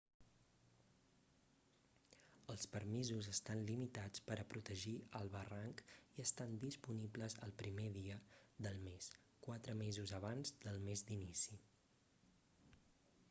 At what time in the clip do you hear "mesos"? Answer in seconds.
9.83-10.15